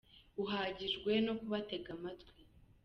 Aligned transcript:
uhagije 0.41 1.13
no 1.25 1.33
kubatega 1.39 1.89
amatwi. 1.97 2.41